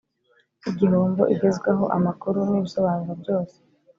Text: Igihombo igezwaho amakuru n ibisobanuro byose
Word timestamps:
Igihombo 0.69 1.23
igezwaho 1.33 1.85
amakuru 1.97 2.39
n 2.49 2.51
ibisobanuro 2.59 3.13
byose 3.21 3.57